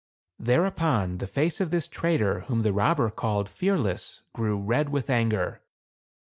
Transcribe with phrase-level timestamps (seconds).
[0.39, 5.61] Thereupon the face of this trader whom the robber called Fearless grew red with anger.